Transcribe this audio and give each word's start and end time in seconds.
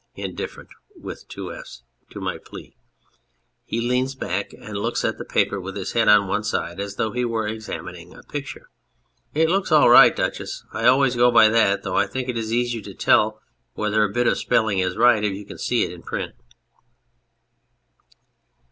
"Indifferent" 0.29 0.69
(with 0.99 1.27
two 1.27 1.53
f's) 1.53 1.83
"to 2.09 2.19
my 2.19 2.39
plea...." 2.39 2.75
(He 3.65 3.79
leans 3.79 4.15
back 4.15 4.51
and 4.51 4.75
looks 4.79 5.05
at 5.05 5.19
the 5.19 5.25
paper 5.25 5.61
with 5.61 5.75
his 5.75 5.91
head 5.91 6.07
on 6.07 6.25
one 6.27 6.43
side 6.43 6.79
as 6.79 6.95
though 6.95 7.11
he 7.11 7.23
were 7.23 7.47
examining 7.47 8.11
a 8.11 8.23
picture.) 8.23 8.71
It 9.35 9.47
looks 9.47 9.71
all 9.71 9.91
right, 9.91 10.15
Duchess. 10.15 10.65
I 10.73 10.87
always 10.87 11.15
go 11.15 11.29
by 11.29 11.49
that, 11.49 11.83
though 11.83 11.97
I 11.97 12.07
think 12.07 12.29
it 12.29 12.35
is 12.39 12.51
easier 12.51 12.81
to 12.81 12.95
tell 12.95 13.43
whether 13.73 14.03
a 14.03 14.09
bit 14.11 14.25
of 14.25 14.39
spelling 14.39 14.79
is 14.79 14.97
right 14.97 15.23
if 15.23 15.33
you 15.35 15.45
can 15.45 15.59
see 15.59 15.83
it 15.83 15.91
in 15.91 16.01
print. 16.01 16.33